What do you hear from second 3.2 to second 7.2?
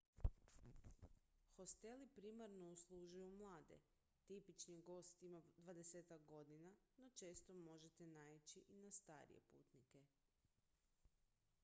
mlade tipični gost ima dvadesetak godina no